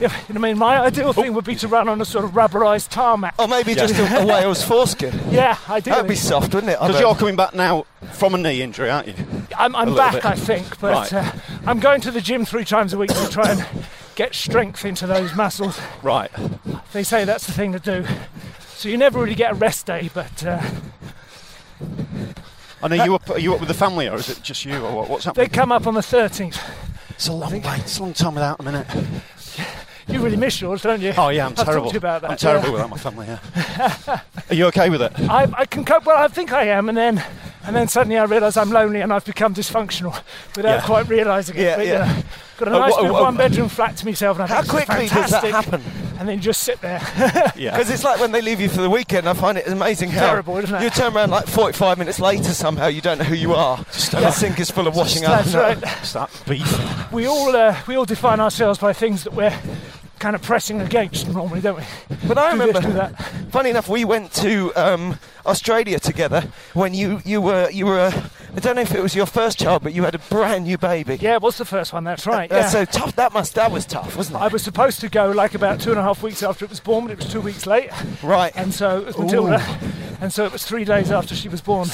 [0.00, 2.04] if, you know what I mean, my ideal thing would be to run on a
[2.04, 3.34] sort of rubberized tarmac.
[3.38, 5.12] Or maybe just a, a whale's foreskin.
[5.30, 5.94] Yeah, ideally.
[5.96, 6.76] That'd be soft, wouldn't it?
[6.80, 7.00] I Because bet.
[7.02, 9.14] you're coming back now from a knee injury, aren't you?
[9.56, 10.24] I'm, I'm little back, bit.
[10.24, 11.24] I think, but Right.
[11.26, 11.32] uh,
[11.66, 13.64] I'm going to the gym three times a week to try and
[14.16, 15.80] get strength into those muscles.
[16.02, 16.30] Right.
[16.92, 18.04] They say that's the thing to do.
[18.76, 20.60] So you never really get a rest day, but uh,
[22.82, 23.30] And are you up?
[23.30, 25.48] Are you up with the family, or is it just you, or what, what's happening?
[25.48, 26.60] they come up on the 13th.
[27.10, 27.76] It's a long way.
[27.78, 28.86] It's a long time without a minute.
[30.06, 31.14] You really miss yours, don't you?
[31.16, 31.96] Oh yeah, I'm I've terrible.
[31.96, 32.30] about that.
[32.32, 32.72] I'm terrible yeah.
[32.74, 33.26] without my family.
[33.26, 34.20] Yeah.
[34.50, 35.12] are you okay with it?
[35.30, 36.04] I, I can cope.
[36.04, 37.24] Well, I think I am, and then
[37.66, 40.12] and then suddenly I realise I'm lonely and I've become dysfunctional
[40.56, 40.84] without Yeah.
[40.86, 41.62] quite realising it.
[41.62, 42.04] Yeah, But, you yeah.
[42.04, 42.22] know,
[42.58, 45.08] got a Uh, nice wha- little wha- one-bedroom flat to myself, and I How quickly
[45.08, 45.82] does that happen?
[46.18, 47.00] And then just sit there.
[47.56, 47.70] Yeah.
[47.72, 49.28] Because it's like when they leave you for the weekend.
[49.28, 50.82] I find it amazing how Terrible, isn't it?
[50.82, 52.52] you turn around like 45 minutes later.
[52.52, 53.76] Somehow you don't know who you are.
[53.78, 53.86] and
[54.24, 55.44] the sink is full of washing up.
[55.44, 55.78] That's right.
[56.00, 57.12] It's that beef.
[57.12, 59.56] We all uh, we all define ourselves by things that we're
[60.18, 61.84] kind of pressing against normally, don't we?
[62.26, 63.22] But I Do this, remember, do that.
[63.50, 68.12] funny enough, we went to um, Australia together when you you were you were.
[68.54, 70.64] Uh, I don't know if it was your first child, but you had a brand
[70.64, 71.16] new baby.
[71.20, 72.04] Yeah, it was the first one.
[72.04, 72.48] That's right.
[72.48, 72.84] That's Yeah.
[72.84, 73.16] so tough.
[73.16, 74.42] That must that was tough, wasn't it?
[74.42, 76.80] I was supposed to go like about two and a half weeks after it was
[76.80, 77.90] born, but it was two weeks late,
[78.22, 78.52] right.
[78.56, 79.62] and so it was Matilda,
[80.20, 81.88] and so it was three days after she was born.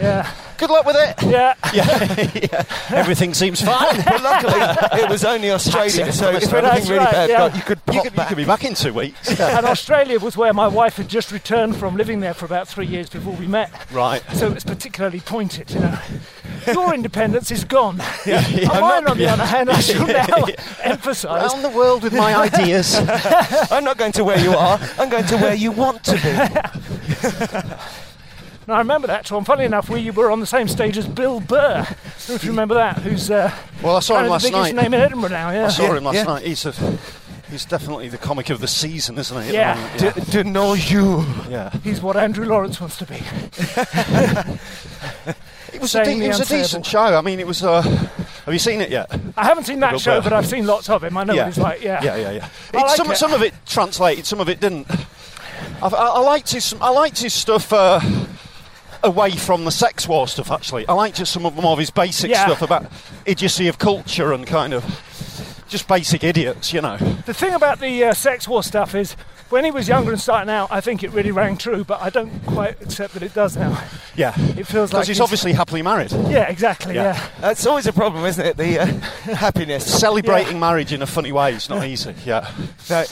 [0.00, 1.22] Yeah, Good luck with it.
[1.30, 1.54] yeah.
[2.48, 2.64] Yeah.
[2.90, 3.96] Everything seems fine.
[4.04, 7.54] but luckily, it was only Australia, so if anything really right, bad yeah.
[7.54, 9.38] you could you, could, you could be back in two weeks.
[9.40, 12.86] And Australia was where my wife had just returned from living there for about three
[12.86, 13.70] years before we met.
[13.92, 14.22] Right.
[14.34, 15.98] So it was particularly pointed, you know.
[16.66, 17.98] Your independence is gone.
[18.26, 18.68] Yeah, yeah.
[18.80, 20.44] Mine, on the other hand, I shall now
[20.82, 21.52] emphasise.
[21.52, 22.96] Around the world with my ideas.
[23.70, 24.78] I'm not going to where you are.
[24.98, 27.97] I'm going to where you want to be.
[28.68, 29.46] Now, I remember that, Tom.
[29.46, 31.58] Funny enough, we were on the same stage as Bill Burr.
[31.58, 33.50] I don't know if you remember that, who's uh,
[33.82, 34.82] Well, I saw kind him of the last biggest night.
[34.82, 35.64] name in Edinburgh now, yeah.
[35.64, 36.22] I saw Yeah, him last yeah.
[36.24, 36.44] night.
[36.44, 36.72] He's a,
[37.50, 39.48] he's definitely the comic of the season, isn't he?
[39.48, 39.74] at the Yeah.
[40.04, 40.26] moment?
[40.26, 41.24] De, de know you.
[41.48, 41.70] yeah.
[41.82, 43.16] He's what Andrew Lawrence wants to be.
[45.70, 46.98] It was, a, de- it was a decent show.
[46.98, 47.62] I mean, it was.
[47.62, 49.08] Uh, have you seen it yet?
[49.36, 50.24] I haven't seen that Bill show, Burr.
[50.24, 51.16] but I've seen lots of him.
[51.16, 51.44] I know yeah.
[51.44, 52.02] what he's like, yeah.
[52.02, 52.48] Yeah, yeah, yeah.
[52.72, 53.16] It- like some, it.
[53.16, 54.90] some of it translated, some of it didn't.
[55.82, 56.74] I, I, I liked his.
[56.80, 57.70] I liked his stuff.
[57.72, 58.00] Uh,
[59.04, 61.90] Away from the sex war stuff, actually, I liked just some of more of his
[61.90, 62.46] basic Yeah.
[62.46, 62.86] stuff about
[63.26, 64.84] idiocy of culture and kind of
[65.68, 66.96] just basic idiots, you know.
[67.26, 69.12] The thing about the uh, sex war stuff is,
[69.50, 72.10] when he was younger and starting out, I think it really rang true, but I
[72.10, 73.80] don't quite accept that it does now.
[74.16, 76.10] Yeah, It feels like because he's he's- obviously happily married.
[76.10, 77.14] Yeah, exactly, Yeah.
[77.14, 77.28] yeah.
[77.40, 78.56] That's always a problem, isn't it?
[78.56, 78.86] The uh,
[79.36, 79.86] happiness.
[80.00, 82.14] Celebrating marriage in a funny way is not easy.
[82.26, 82.50] Yeah,
[82.90, 83.04] No.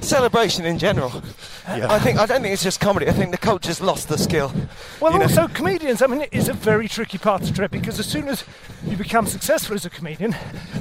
[0.00, 1.22] Celebration in general.
[1.68, 1.92] Yeah.
[1.92, 3.08] I think I don't think it's just comedy.
[3.08, 4.52] I think the culture's lost the skill.
[5.00, 5.24] Well, you know.
[5.24, 6.00] also comedians.
[6.02, 8.44] I mean, it is a very tricky part to tread because as soon as
[8.86, 10.34] you become successful as a comedian,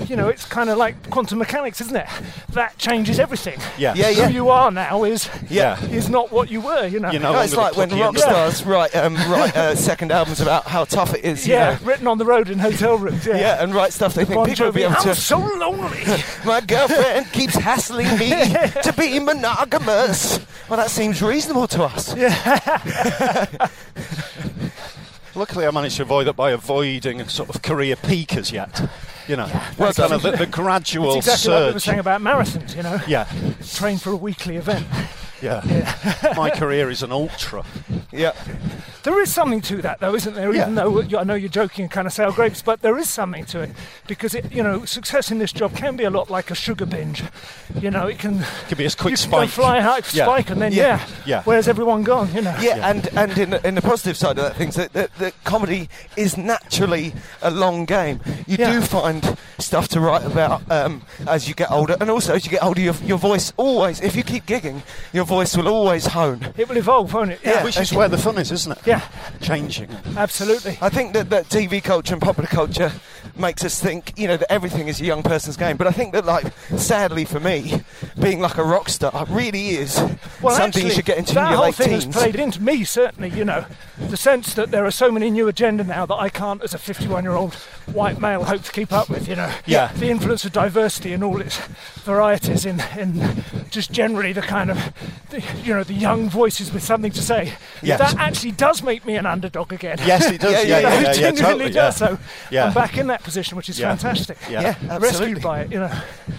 [0.08, 2.08] you know, it's kind of like quantum mechanics, isn't it?
[2.50, 3.60] That changes everything.
[3.78, 3.94] Yeah.
[3.96, 4.28] Yeah, yeah.
[4.28, 5.84] Who you are now is Yeah.
[5.86, 6.86] is not what you were.
[6.86, 7.12] You know.
[7.12, 8.20] You know, No, it's like when rock end.
[8.20, 11.48] stars write um, write uh, second albums about how tough it is.
[11.48, 11.86] you Yeah, know.
[11.86, 13.26] written on the road in hotel rooms.
[13.26, 13.38] Yeah.
[13.38, 15.16] Yeah, and write stuff they think Bon people will be Jovi, able I'm to.
[15.16, 16.04] so lonely.
[16.46, 18.30] My girlfriend keeps hassling me
[18.84, 20.40] to be monogamous.
[20.70, 22.16] Well, that seems reasonable to us.
[22.16, 23.68] Yeah.
[25.36, 28.90] Luckily, I managed to avoid that by avoiding a sort of career peak as yet.
[29.28, 32.22] You know, Well kind of the, the gradual It's exactly what we were saying about
[32.22, 32.76] marathons.
[32.76, 33.28] You know, yeah,
[33.74, 34.86] train for a weekly event.
[35.42, 36.34] Yeah.
[36.36, 37.64] My career is an ultra.
[38.12, 38.34] Yeah.
[39.04, 40.50] There is something to that, though, isn't there?
[40.54, 40.84] Even Yeah.
[40.84, 43.62] though I know you're joking and kind of sour grapes, but there is something to
[43.62, 43.72] it
[44.08, 46.86] because it, you know, success in this job can be a lot like a sugar
[46.86, 47.24] binge.
[47.80, 49.50] You know, it can Could be a quick you can go spike.
[49.50, 50.26] fly high, Yeah.
[50.26, 50.84] spike, and then Yeah.
[50.84, 51.42] yeah, Yeah.
[51.44, 52.34] Where's everyone gone?
[52.34, 52.56] You know.
[52.60, 55.34] Yeah, and and in the, in the positive side of that, things that, that, that
[55.44, 58.22] comedy is naturally a long game.
[58.48, 58.72] You Yeah.
[58.72, 62.52] do find stuff to write about um, as you get older, and also as you
[62.52, 64.82] get older, your, your voice always, if you keep gigging,
[65.14, 66.54] your voice will always hone.
[66.58, 67.40] It will evolve, won't it?
[67.44, 67.64] Yeah.
[67.64, 68.78] Which is where the fun is, isn't it?
[68.86, 69.02] Yeah,
[69.42, 69.90] Changing.
[70.16, 70.78] absolutely.
[70.82, 72.92] I think that, that TV culture and popular culture
[73.38, 75.78] makes us think, you know, that everything is a young person's game.
[75.78, 76.46] But I think that, like,
[76.78, 77.82] sadly for me,
[78.20, 79.98] being like a rock star really is
[80.42, 82.06] Well, something actually, you should get into that in your whole late thing teens.
[82.06, 83.30] has played into me certainly.
[83.30, 83.66] You know,
[84.00, 86.78] the sense that there are so many new agenda now that I can't, as a
[86.78, 87.54] 51-year-old
[87.94, 89.28] white male, hope to keep up with.
[89.28, 89.92] You know, Yeah.
[89.94, 91.58] the influence of diversity and all its
[92.04, 94.78] varieties in, in just generally the kind of,
[95.30, 97.54] the, you know, the young voices with something to say.
[97.82, 98.00] Yes.
[98.00, 99.98] That actually does make me an underdog again.
[100.06, 100.52] Yes, it does.
[100.56, 101.72] Yeah, Yeah, yeah, yeah, yeah, yeah, genuinely totally.
[101.72, 102.02] does.
[102.02, 102.08] Yeah.
[102.08, 102.20] So
[102.52, 102.66] Yeah.
[102.68, 103.94] I'm back in that position, which is Yeah.
[103.96, 104.38] fantastic.
[104.50, 104.62] Yeah.
[104.62, 105.00] Yeah, absolutely.
[105.10, 105.92] Rescued by it, you know.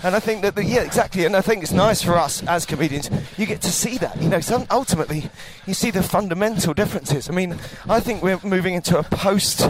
[0.02, 1.26] And I think that, the, yeah, exactly.
[1.26, 3.10] And I think it's nice for us as comedians.
[3.36, 4.20] You get to see that.
[4.22, 5.28] You know, some, ultimately,
[5.66, 7.28] you see the fundamental differences.
[7.28, 9.68] I mean, I think we're moving into a post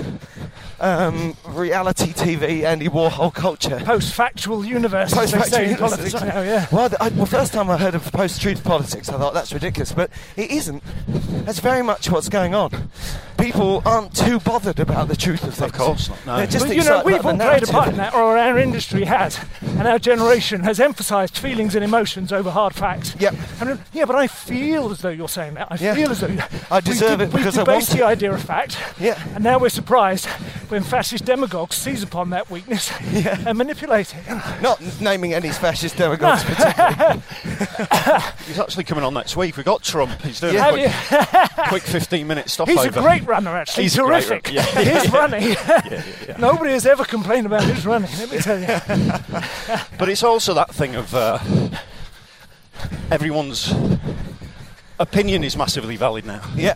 [0.79, 3.81] um, reality TV Andy Warhol culture.
[3.85, 6.42] Post-factual universe, Post-factual universe, politics now.
[6.42, 6.66] Yeah.
[6.70, 9.92] Well, the, I, well, first time I heard of post-truth politics, I thought that's ridiculous,
[9.92, 10.83] but it isn't.
[11.46, 12.90] That's very much what's going on.
[13.38, 15.72] People aren't too bothered about the truth of things.
[15.72, 16.37] course not, no.
[16.38, 19.05] They're just But you know, we've all played a part in that, or our industry
[19.05, 23.14] has, and our generation has emphasised feelings and emotions over hard facts.
[23.18, 23.35] Yep.
[23.61, 25.68] And, yeah, but I feel as though you're saying that.
[25.70, 25.94] I Yeah.
[25.94, 28.33] feel as though you, I deserve we've, it because I we've want debased the idea
[28.33, 28.79] of fact.
[28.99, 29.22] Yeah.
[29.35, 30.27] And now we're surprised
[30.68, 34.62] when fascist demagogues seize upon that weakness and manipulate it.
[34.62, 37.22] Not naming any fascist demagogues particularly.
[38.46, 39.57] He's actually coming on next week.
[39.57, 40.20] We've got Trump.
[40.22, 40.68] He's doing Yeah.
[40.68, 42.83] a quick, quick 15 minute stopover.
[42.83, 43.85] He's a great runner, actually.
[43.85, 44.47] He's a great terrific.
[44.49, 44.61] runner.
[44.61, 45.01] Yeah.
[45.03, 46.39] His running.
[46.39, 48.11] Nobody has ever complained about his running.
[48.19, 48.67] Let me tell you.
[49.99, 51.39] But it's also that thing of uh,
[53.11, 53.73] everyone's
[54.99, 56.41] opinion is massively valid now.
[56.55, 56.75] Yeah.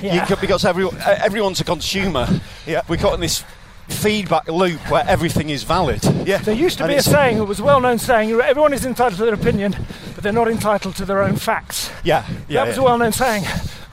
[0.00, 0.26] You Yeah.
[0.26, 2.28] could- because everyone, uh, everyone's a consumer.
[2.66, 2.82] Yeah.
[2.88, 3.44] We're caught in this
[3.88, 6.02] feedback loop where everything is valid.
[6.26, 6.38] Yeah.
[6.38, 9.18] There used to And be a saying, it was a well-known saying, everyone is entitled
[9.18, 9.74] to their opinion,
[10.14, 11.90] but they're not entitled to their own facts.
[12.04, 12.60] Yeah, yeah.
[12.60, 12.82] that was yeah.
[12.82, 13.44] a well-known saying.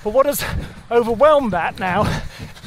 [0.04, 0.44] But what has
[0.92, 2.22] overwhelmed that now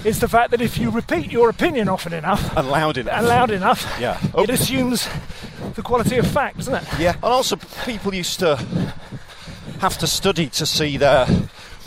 [0.05, 3.15] is the fact that if you repeat your opinion often enough and loud enough.
[3.19, 4.19] and loud enough, Yeah.
[4.39, 5.09] it assumes
[5.75, 6.85] the quality of fact, doesn't it?
[6.99, 7.15] Yeah.
[7.15, 8.57] And also, people used to
[9.81, 11.27] have to study to see their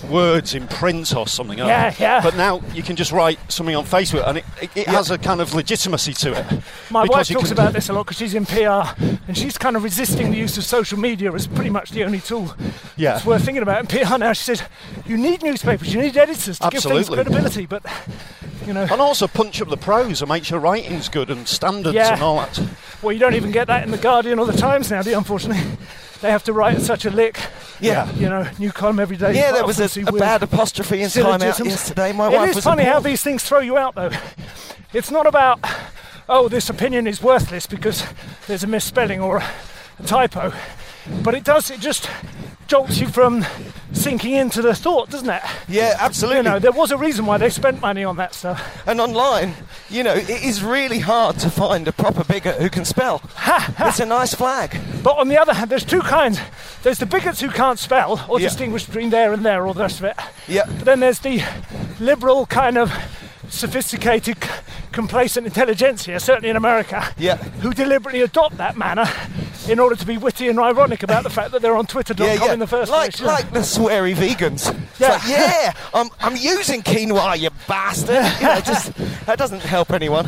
[0.09, 1.57] words in print or something.
[1.57, 2.21] Yeah, yeah.
[2.21, 5.17] But now you can just write something on Facebook, and it, it, it has a
[5.17, 6.61] kind of legitimacy to it.
[6.89, 8.83] My wife talks about this a lot because she's in PR
[9.27, 12.19] and she's kind of resisting the use of social media as pretty much the only
[12.19, 12.53] tool
[12.95, 13.15] Yeah.
[13.17, 14.33] it's worth thinking about in PR now.
[14.33, 14.63] She says,
[15.05, 17.83] you need newspapers, you need editors to give things credibility, but,
[18.65, 21.95] you know, And also punch up the prose and make sure writing's good and standards
[21.95, 22.13] Yeah.
[22.13, 22.59] and all that.
[23.01, 25.17] well, you don't even get that in The Guardian or The Times now, do you,
[25.17, 25.63] unfortunately?
[26.21, 27.37] They have to write such a lick,
[27.79, 28.09] Yeah.
[28.13, 29.33] you know, new column every day.
[29.35, 32.13] Yeah, there was a, a bad apostrophe in Time Out yesterday.
[32.13, 34.11] My It wife is was funny how these things throw you out, though.
[34.93, 35.59] It's not about,
[36.29, 38.05] oh, this opinion is worthless because
[38.47, 39.45] there's a misspelling or a,
[39.99, 40.53] a typo,
[41.21, 42.09] but it does, it just
[42.67, 43.45] jolts you from
[44.05, 45.41] sinking into the thought, doesn't it?
[45.67, 46.37] Yeah, absolutely.
[46.37, 48.61] You know, there was a reason why they spent money on that stuff.
[48.87, 49.55] And online,
[49.89, 53.23] you know, it is really hard to find a proper bigot who can spell.
[53.79, 54.77] it's a nice flag.
[55.01, 56.39] But on the other hand, there's two kinds.
[56.83, 58.49] There's the bigots who can't spell or Yeah.
[58.49, 60.15] distinguish between there and there, or the rest of it.
[60.47, 60.65] Yeah.
[60.67, 61.41] But then there's the
[61.99, 62.93] liberal kind of
[63.49, 64.37] sophisticated,
[64.91, 67.37] complacent intelligentsia, certainly in America, Yeah.
[67.63, 69.09] who deliberately adopt that manner
[69.69, 72.45] in order to be witty and ironic about the fact that they're on Twitter.com Yeah,
[72.45, 72.53] yeah.
[72.53, 73.27] in the first like, place.
[73.27, 74.73] like the sweary vegans.
[74.99, 75.09] Yeah.
[75.09, 78.23] like, yeah, I'm, I'm using quinoa, you bastard.
[78.41, 78.93] You know, just,
[79.25, 80.27] that doesn't help anyone.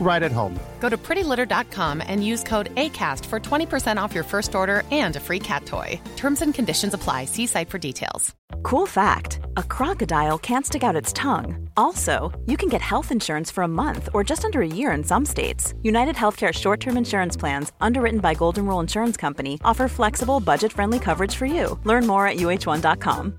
[0.00, 0.58] right at home.
[0.80, 5.20] Go to prettylitter.com and use code ACAST for 20% off your first order and a
[5.20, 6.00] free cat toy.
[6.16, 7.26] Terms and conditions apply.
[7.26, 8.34] See site for details.
[8.62, 11.68] Cool fact a crocodile can't stick out its tongue.
[11.76, 15.04] Also, you can get health insurance for a month or just under a year in
[15.04, 15.74] some states.
[15.82, 20.72] United Healthcare short term insurance plans, underwritten by Golden Rule Insurance Company, offer flexible, budget
[20.72, 21.78] friendly coverage for you.
[21.84, 23.38] Learn more at uh1.com.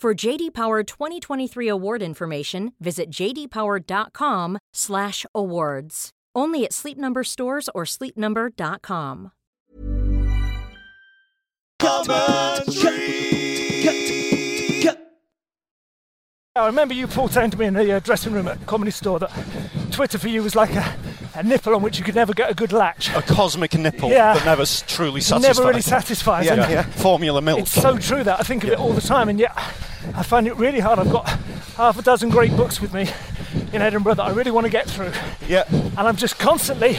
[0.00, 6.10] For JD Power 2023 award information, visit jdpower.com/awards.
[6.34, 9.32] Only at Sleep Number stores or sleepnumber.com.
[16.56, 19.18] I remember you, Paul, saying to me in the uh, dressing room at Comedy Store
[19.20, 19.30] that
[19.92, 20.96] Twitter for you was like a,
[21.34, 23.10] a nipple on which you could never get a good latch.
[23.14, 24.34] A cosmic nipple Yeah.
[24.34, 25.56] that never s- truly satisfies.
[25.58, 26.46] Never really satisfies.
[26.46, 26.82] Yeah, and yeah.
[26.82, 27.60] Formula milk.
[27.60, 29.52] It's so true that I think of it all the time, and yet
[30.14, 30.98] I find it really hard.
[30.98, 31.28] I've got
[31.76, 33.08] half a dozen great books with me
[33.72, 35.12] in Edinburgh that I really want to get through,
[35.48, 35.64] yeah.
[35.70, 36.98] and I'm just constantly.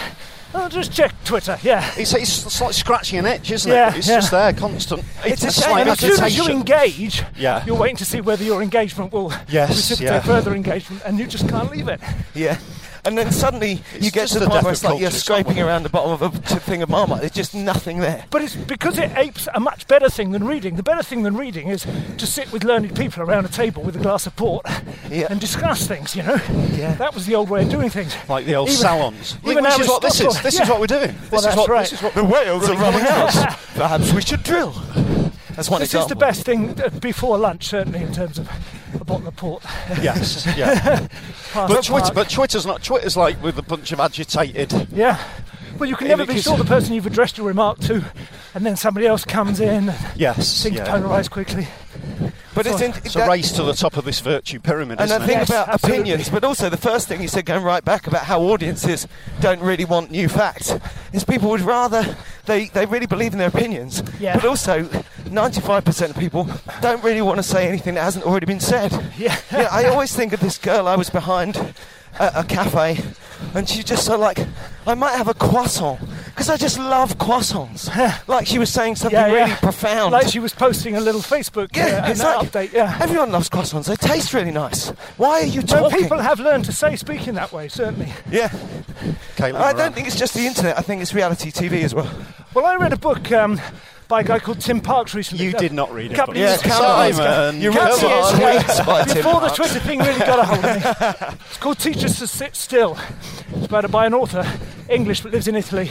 [0.53, 1.57] I'll just check Twitter.
[1.63, 1.89] Yeah.
[1.95, 3.73] It's, it's, it's like scratching an itch, isn't it?
[3.73, 3.97] Yeah, it?
[3.99, 4.15] It's yeah.
[4.15, 5.01] just there, constant.
[5.23, 5.71] It's a It's shame.
[5.71, 7.63] like And as soon as you engage, yeah.
[7.65, 10.19] you're waiting to see whether your engagement will Yes, precipitate yeah.
[10.19, 12.01] further engagement, and you just can't leave it.
[12.35, 12.57] Yeah.
[13.03, 15.09] And then suddenly It's you get to the the point death where it's like you're
[15.11, 15.67] scraping somewhere.
[15.67, 17.21] around the bottom of a thing of marmite.
[17.21, 18.25] There's just nothing there.
[18.29, 20.75] But it's because it apes a much better thing than reading.
[20.75, 21.85] The better thing than reading is
[22.17, 24.65] to sit with learned people around a table with a glass of port
[25.09, 25.27] Yeah.
[25.29, 26.37] and discuss things, you know?
[26.73, 26.93] Yeah.
[26.95, 28.15] That was the old way of doing things.
[28.29, 29.37] Like the old Even- salons.
[29.45, 30.41] even Which is what this is.
[30.41, 30.63] This yeah.
[30.63, 31.15] is what we're doing.
[31.31, 31.81] Well, this is that's what, right.
[31.89, 33.33] This is what The whales are running out.
[33.73, 34.73] Perhaps we should drill.
[35.55, 36.05] That's one This example.
[36.05, 38.49] is the best thing uh, before lunch, certainly, in terms of
[38.99, 39.63] a bottle of port.
[40.01, 41.07] Yes, yeah.
[41.53, 42.83] But, Twitter, but Twitter's not.
[42.83, 44.71] Twitter's like with a bunch of agitated.
[44.91, 45.21] Yeah.
[45.77, 48.03] Well, you can never be sure the person you've addressed your remark to,
[48.53, 50.85] and then somebody else comes in, and Yes, things yeah.
[50.85, 51.67] polarise quickly.
[52.55, 55.15] But it's, in, It's a race to the top of this virtue pyramid, And I
[55.15, 55.39] isn't think it?
[55.41, 56.01] Yes, about absolutely.
[56.01, 59.07] opinions, but also the first thing you said, going right back about how audiences
[59.39, 60.73] don't really want new facts,
[61.13, 64.35] is people would rather they, they really believe in their opinions, Yeah.
[64.35, 66.47] but also 95% of people
[66.81, 68.91] don't really want to say anything that hasn't already been said.
[69.17, 69.37] Yeah.
[69.51, 71.55] Yeah, I always think of this girl I was behind
[72.19, 72.97] a, a cafe,
[73.55, 74.39] and she just so like,
[74.87, 77.89] I might have a croissant because I just love croissants.
[78.27, 79.33] like she was saying something Yeah, yeah.
[79.43, 80.13] really profound.
[80.13, 82.73] Like she was posting a little Facebook yeah, uh, it's an like, update.
[82.73, 82.97] Yeah.
[83.01, 83.85] Everyone loves croissants.
[83.87, 84.89] They taste really nice.
[85.17, 85.99] Why are you No, talking?
[85.99, 88.11] people have learned to say speaking that way, certainly.
[88.29, 88.49] yeah.
[89.35, 90.77] Caitlin I don't think it's just the internet.
[90.77, 92.11] I think it's reality TV as well.
[92.53, 93.59] Well, I read a book um,
[94.11, 95.45] by a guy called Tim Parks recently.
[95.45, 96.15] You did not read it.
[96.15, 96.71] couple but- of.
[96.71, 99.55] Simon, You Couple read of some years ago, tweets by Tim Before the Parks.
[99.55, 100.75] Twitter thing really got a hold of
[101.31, 101.37] me.
[101.49, 102.97] It's called Teach Us to Sit Still.
[103.55, 104.45] It's about a, by an author,
[104.89, 105.89] English, but lives in Italy,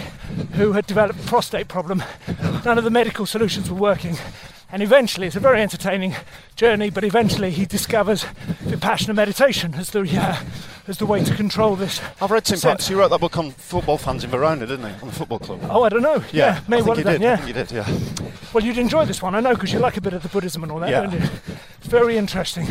[0.53, 2.03] who had developed a prostate problem.
[2.65, 4.17] None of the medical solutions were working.
[4.73, 6.15] And eventually, it's a very entertaining
[6.55, 8.25] journey, but eventually he discovers
[8.65, 10.41] Vipassana meditation as the, uh,
[10.87, 12.01] as the way to control this.
[12.23, 15.01] I've read Tim He wrote that book on football fans in Verona, didn't he?
[15.03, 15.61] On the football club.
[15.69, 16.23] Oh, I don't know.
[16.33, 17.21] Yeah, I may think well you have did.
[17.21, 17.37] done, I yeah.
[17.37, 17.73] think you did.
[17.73, 18.31] Yeah.
[18.53, 20.63] Well, you'd enjoy this one, I know, because you like a bit of the Buddhism
[20.63, 21.03] and all that, Yeah.
[21.03, 21.29] don't you?
[21.79, 22.67] It's very interesting.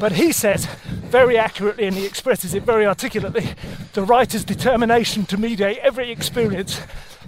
[0.00, 0.66] But he says
[1.10, 3.48] very accurately, and he expresses it very articulately,
[3.92, 6.80] the writer's determination to mediate every experience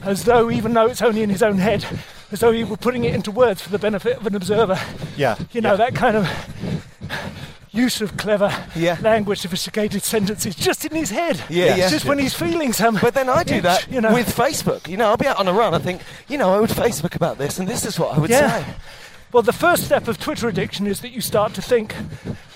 [0.03, 1.87] as though, even though it's only in his own head,
[2.35, 4.77] as though he were putting it into words for the benefit of an observer.
[5.17, 5.37] Yeah.
[5.53, 5.77] You know, yeah.
[5.77, 6.29] that kind of
[7.71, 8.97] use of clever Yeah.
[9.01, 11.41] language, sophisticated sentences just in his head.
[11.49, 11.89] Yeah, yeah.
[11.89, 12.97] Just when he's feeling some.
[12.97, 14.13] Um, but then I do itch, that you know.
[14.13, 14.89] with Facebook.
[14.89, 15.75] You know, I'll be out on a run.
[15.75, 18.31] I think, you know, I would Facebook about this, and this is what I would
[18.31, 18.65] Yeah.
[18.65, 18.75] say.
[19.35, 21.93] Well, the first step of Twitter addiction is that you start to think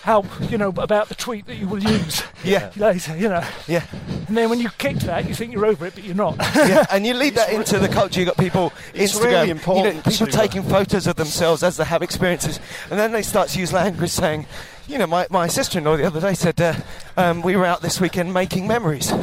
[0.03, 2.71] how you know about the tweet that you will use Yeah.
[2.77, 3.17] later.
[3.17, 3.83] You know, Yeah.
[4.29, 6.37] and then when you kick that, you think you're over it, but you're not.
[6.55, 8.21] yeah, and you lead that into the culture.
[8.21, 11.85] You've got people It's Instagram, really you know, people taking photos of themselves as they
[11.85, 12.61] have experiences,
[12.93, 14.47] and then they start to use language saying,
[14.87, 16.75] you know, my, my sister-in-law the other day said uh,
[17.17, 19.13] um, we were out this weekend making memories.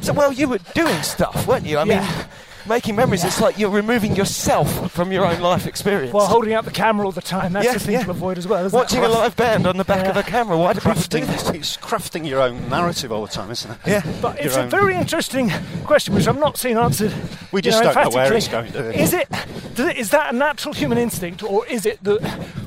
[0.00, 1.78] So, well, you were doing stuff, weren't you?
[1.78, 2.24] I mean, Yeah.
[2.68, 3.24] Making memories.
[3.24, 6.12] It's like you're removing yourself from your own life experience.
[6.12, 8.04] While holding out the camera all the time, that's Yeah, the thing yeah.
[8.04, 8.64] to avoid as well.
[8.66, 9.10] Isn't Watching it?
[9.10, 10.56] a live band on the back of a camera.
[10.58, 11.48] Why do people do Crafting, this?
[11.50, 13.78] it's crafting your own narrative all the time, isn't it?
[13.86, 14.02] Yeah.
[14.20, 15.50] But it's Your a very interesting
[15.84, 17.12] question, which I've not seen answered.
[17.52, 18.36] We you just know, don't know where emphatically.
[18.38, 18.98] it's going, do?
[18.98, 19.28] Is it-
[19.98, 22.20] Is that a natural human instinct, or is it that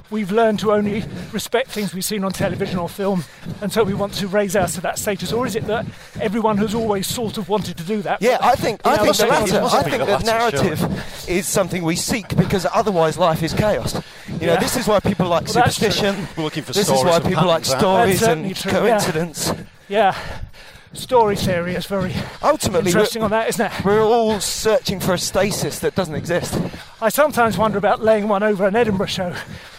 [0.09, 3.23] we've learned to only respect things we've seen on television or film,
[3.61, 5.85] and so we want to raise ours to that status, or is it that
[6.19, 8.21] everyone has always sort of wanted to do that?
[8.21, 9.61] Yeah, I think I think the latter.
[9.61, 14.01] I think the that latter, narrative is something we seek because otherwise life is chaos.
[14.39, 16.27] You know, this is why people like Well, superstition.
[16.37, 19.51] We're looking for This is why people like stories and true, coincidence.
[19.87, 20.15] Yeah,
[20.93, 23.85] story theory is very Ultimately, interesting on that, isn't it?
[23.85, 26.59] we're all searching for a stasis that doesn't exist.
[27.01, 29.33] I sometimes wonder about laying one over an Edinburgh show,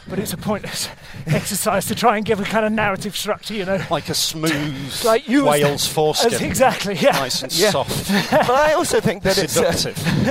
[0.09, 0.89] but it's a pointless
[1.27, 3.81] exercise to try and give a kind of narrative structure, you know.
[3.91, 6.35] Like a smooth Like you as- whale's foreskin.
[6.35, 7.13] As exactly, yeah.
[7.13, 7.71] Nice and Yeah.
[7.71, 8.11] soft.
[8.31, 9.57] But I also think that it's.
[9.57, 9.69] Uh,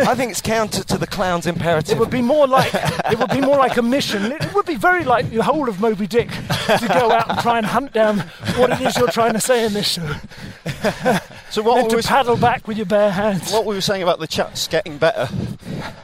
[0.09, 1.97] I think it's counter to the clown's imperative.
[1.97, 4.31] It would be more like it would be more like a mission.
[4.31, 7.57] It would be very like the whole of Moby Dick to go out and try
[7.57, 8.19] and hunt down
[8.57, 10.13] what it is you're trying to say in this show.
[11.51, 13.51] So what we, to was, paddle back with your bare hands.
[13.51, 15.27] what we were saying about the chat's getting better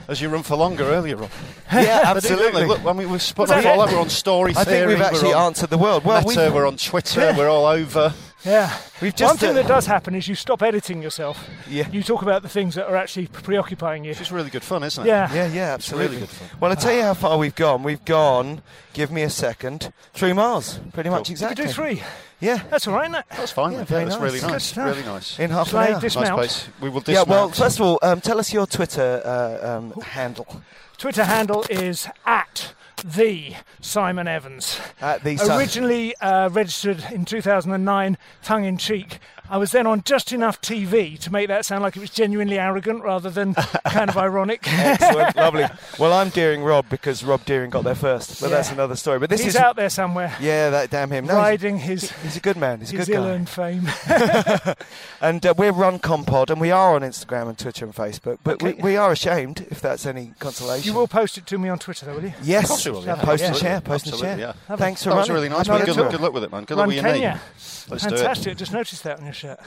[0.07, 1.29] as you run for longer earlier on.
[1.71, 2.45] yeah, But didn't we?
[2.45, 2.65] absolutely.
[2.65, 3.85] Look, when we were spun Was off all it?
[3.87, 6.03] that, we're on story I think we've actually on answered the world.
[6.05, 8.13] Well, Meta, we've, we're on Twitter, we're all over.
[8.43, 8.77] Yeah.
[9.01, 11.49] we've just One thing uh, that does happen is you stop editing yourself.
[11.67, 11.89] Yeah.
[11.89, 14.11] You talk about the things that are actually preoccupying you.
[14.11, 15.07] It's really good fun, isn't it?
[15.07, 15.33] Yeah.
[15.33, 16.17] Yeah, yeah, absolutely.
[16.17, 16.49] really good fun.
[16.59, 17.81] Well, I'll tell you how far we've gone.
[17.81, 18.61] We've gone,
[18.93, 21.63] give me a second, three miles, pretty much You exactly.
[21.63, 22.03] could do three.
[22.45, 23.25] Yeah, That's all right, isn't it?
[23.31, 23.71] That's fine.
[23.73, 24.23] Yeah, Yeah, very that's nice.
[24.23, 24.63] really Good nice.
[24.63, 24.85] stuff.
[24.85, 25.39] Really nice.
[25.39, 26.01] in half Shall an I hour.
[26.01, 26.67] dis- Nice place.
[26.81, 27.27] We will dismount.
[27.27, 30.61] yeah, well, first of all, um, tell us your Twitter uh, um, handle.
[30.97, 34.79] Twitter handle is at the Simon Evans.
[35.01, 39.19] At the Sim- Originally uh, registered in 2009, tongue in cheek.
[39.49, 42.57] I was then on just enough TV to make that sound like it was genuinely
[42.57, 43.53] arrogant rather than
[43.87, 44.61] kind of ironic.
[44.67, 45.65] Excellent, lovely.
[45.99, 48.55] Well, I'm Deering Rob because Rob Deering got there first, but Yeah.
[48.57, 49.19] that's another story.
[49.19, 51.25] But this He's is out there somewhere, yeah, that damn him.
[51.25, 52.79] No, he's, riding his he's a good man.
[52.79, 53.19] He's a his good guy.
[53.19, 53.87] ill-earned fame.
[55.21, 58.37] And uh, we're Run Compod, and we are on Instagram and Twitter and Facebook.
[58.43, 58.73] But Okay.
[58.73, 60.85] we, we are ashamed, if that's any consolation.
[60.91, 62.33] you will post it to me on Twitter, though, will you?
[62.43, 63.15] Yes, Of course we will, yeah.
[63.15, 63.61] Post and Yeah.
[63.61, 64.53] share, post Absolutely, and share.
[64.69, 64.75] yeah.
[64.75, 65.43] Thanks for That was running.
[65.43, 65.67] really nice.
[65.67, 66.63] Not Good, luck, good luck with it, man.
[66.65, 67.33] Good luck with your Kenya.
[67.35, 67.39] knee.
[67.89, 68.03] Let's.
[68.03, 68.57] Fantastic.
[68.57, 69.59] Just noticed that on your shirt.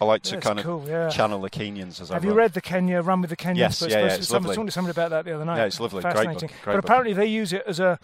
[0.00, 1.08] I like to That's kind of cool, yeah.
[1.08, 3.56] channel the Kenyans as I Have you read the Kenya Run with the Kenyans?
[3.56, 4.56] Yes, yeah, yeah, it's someone lovely.
[4.56, 5.58] talking to somebody about that the other night.
[5.58, 6.02] Yeah, it's lovely.
[6.02, 6.48] Great book, Fascinating.
[6.48, 6.84] great but book.
[6.84, 7.98] apparently they use it as a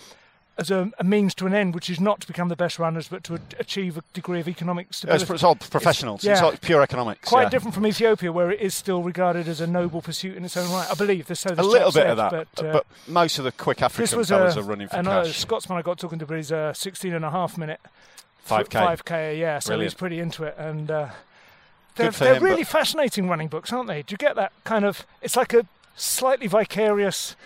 [0.59, 3.09] as a, a means to an end, which is not to become the best runners,
[3.09, 5.35] but to a- achieve a degree of economic Yeah, it's, stability.
[5.35, 6.17] it's all professional.
[6.17, 6.45] It's, yeah.
[6.45, 7.27] all pure economics.
[7.27, 7.49] Quite yeah.
[7.49, 10.71] different from Ethiopia, where it is still regarded as a noble pursuit in its own
[10.71, 10.87] right.
[10.91, 11.41] I believe this.
[11.41, 14.19] So A little bit said, of that, but, uh, but most of the quick African
[14.19, 15.39] was fellas a, are running for and, uh, cash.
[15.39, 17.81] Scotsman I got talking to, but he's a 16 and a half minute
[18.49, 18.97] 5K.
[18.99, 19.59] 5k, yeah.
[19.59, 19.93] So Brilliant.
[19.93, 21.09] he's pretty into it, and uh,
[21.97, 24.03] they're, they're him, really fascinating running books, aren't they?
[24.03, 25.07] Do you get that kind of?
[25.21, 27.37] It's like a slightly vicarious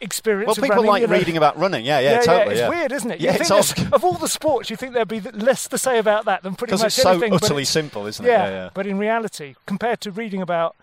[0.00, 0.46] experience.
[0.48, 1.14] Well, of people running, like you know.
[1.14, 1.84] reading about running.
[1.84, 2.52] Yeah, yeah, yeah, totally.
[2.52, 2.68] it's yeah.
[2.68, 3.20] weird, isn't it?
[3.20, 3.94] Yeah, you it's think odd.
[3.94, 6.70] of all the sports, you think there'd be less to say about that than pretty
[6.72, 7.30] Because much it's so anything.
[7.30, 8.28] but utterly it's- simple, isn't it?
[8.28, 8.70] yeah, Yeah, yeah.
[8.74, 10.76] but in reality, compared to reading about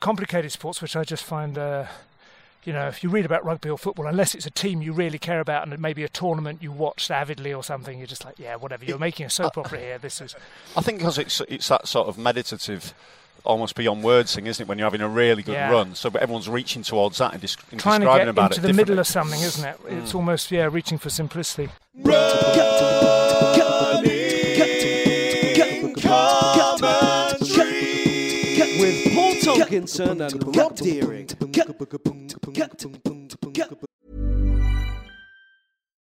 [0.00, 1.86] complicated sports, which I just find, uh,
[2.64, 5.18] you know, if you read about rugby or football, unless it's a team you really
[5.18, 8.56] care about and maybe a tournament you watched avidly or something, you're just like, yeah,
[8.56, 8.84] whatever.
[8.84, 9.98] You're making a soap opera here.
[9.98, 10.34] This is
[10.76, 12.92] I think because it's it's that sort of meditative,
[13.44, 14.68] almost beyond words thing, isn't it?
[14.68, 15.70] When you're having a really good Yeah.
[15.70, 18.60] run, so everyone's reaching towards that and, desc- and trying to describing get about into
[18.60, 19.00] it the middle differently.
[19.00, 19.80] of something, isn't it?
[19.88, 20.18] It's hmm.
[20.18, 21.70] almost yeah, reaching for simplicity.
[21.94, 23.17] With
[29.86, 31.28] Tonkinson and Rob Deering.